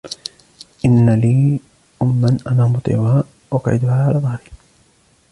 إنَّ 0.85 1.09
لِي 1.09 1.59
أُمًّا 2.01 2.37
أَنَا 2.47 2.65
مُطِيعُهَا 2.67 3.23
أُقْعِدُهَا 3.53 4.05
عَلَى 4.09 4.19
ظَهْرِي 4.19 4.49